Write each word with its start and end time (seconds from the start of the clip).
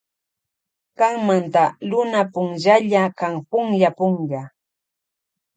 Kanmanta 0.97 1.63
Luna 1.89 2.21
punchalla 2.33 3.03
kan 3.19 3.33
punlla 3.49 3.89
punlla. 3.97 4.41